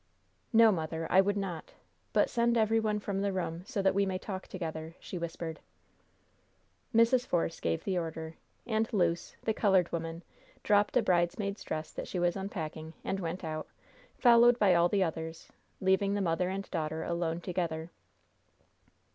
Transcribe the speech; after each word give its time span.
"No, 0.51 0.71
mother, 0.71 1.05
I 1.11 1.21
would 1.21 1.37
not! 1.37 1.73
But 2.11 2.27
send 2.27 2.57
every 2.57 2.79
one 2.79 2.97
from 2.99 3.21
the 3.21 3.31
room 3.31 3.63
so 3.67 3.83
that 3.83 3.93
we 3.93 4.03
may 4.07 4.17
talk 4.17 4.47
together," 4.47 4.95
she 4.99 5.19
whispered. 5.19 5.59
Mrs. 6.91 7.23
Force 7.27 7.59
gave 7.59 7.83
the 7.83 7.99
order, 7.99 8.33
and 8.65 8.91
Luce, 8.91 9.35
the 9.43 9.53
colored 9.53 9.91
woman, 9.91 10.23
dropped 10.63 10.97
a 10.97 11.03
bridesmaid's 11.03 11.63
dress 11.63 11.91
that 11.91 12.07
she 12.07 12.17
was 12.17 12.35
unpacking, 12.35 12.95
and 13.03 13.19
went 13.19 13.43
out, 13.43 13.67
followed 14.17 14.57
by 14.57 14.73
all 14.73 14.89
the 14.89 15.03
others, 15.03 15.51
leaving 15.79 16.15
the 16.15 16.19
mother 16.21 16.49
and 16.49 16.71
daughter 16.71 17.03
alone 17.03 17.39
together. 17.39 17.91